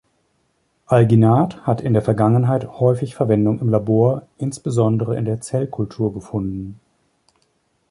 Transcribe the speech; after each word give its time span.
Alginat 0.87 1.67
hat 1.67 1.79
in 1.79 1.93
der 1.93 2.01
Vergangenheit 2.01 2.65
häufig 2.79 3.13
Verwendung 3.13 3.59
im 3.59 3.69
Labor, 3.69 4.23
insbesondere 4.39 5.15
in 5.15 5.25
der 5.25 5.41
Zellkultur 5.41 6.11
gefunden. 6.11 6.79